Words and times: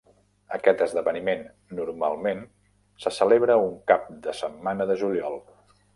Aquest 0.55 0.79
esdeveniment 0.85 1.43
normalment 1.79 2.41
se 3.05 3.15
celebra 3.21 3.61
un 3.67 3.77
cap 3.93 4.09
de 4.25 4.35
setmana 4.41 4.93
de 4.95 4.97
juliol. 5.03 5.39